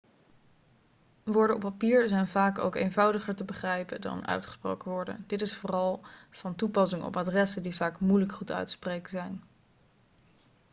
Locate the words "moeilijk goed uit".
7.99-8.67